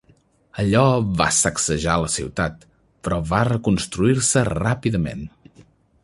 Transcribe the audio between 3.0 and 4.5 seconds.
però va reconstruir-se